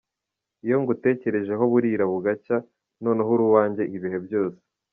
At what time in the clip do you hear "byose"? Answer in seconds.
4.25-4.61